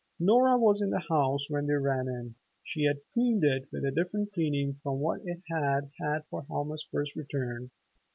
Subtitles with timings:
[0.19, 2.33] Nora was in the house when they ran in.
[2.63, 6.87] She had cleaned it with a different cleaning from what it had had for Helma's
[6.91, 7.69] first return.